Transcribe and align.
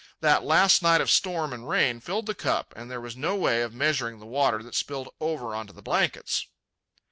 That 0.21 0.43
last 0.43 0.81
night 0.81 0.99
of 0.99 1.11
storm 1.11 1.53
and 1.53 1.69
rain 1.69 1.99
filled 1.99 2.25
the 2.25 2.33
cup, 2.33 2.73
and 2.75 2.89
there 2.89 2.99
was 2.99 3.15
no 3.15 3.35
way 3.35 3.61
of 3.61 3.71
measuring 3.71 4.17
the 4.17 4.25
water 4.25 4.63
that 4.63 4.73
spilled 4.73 5.13
over 5.21 5.53
into 5.55 5.73
the 5.73 5.83
blankets. 5.83 6.47